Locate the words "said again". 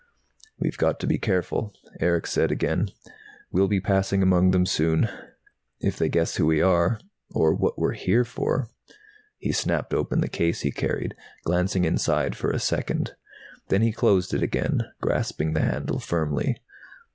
2.25-2.89